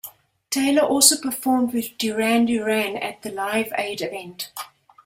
Taylor 0.49 0.81
also 0.81 1.15
performed 1.15 1.75
with 1.75 1.95
Duran 1.99 2.45
Duran 2.47 2.97
at 2.97 3.21
the 3.21 3.29
Live 3.31 3.71
Aid 3.77 4.01
event. 4.01 4.51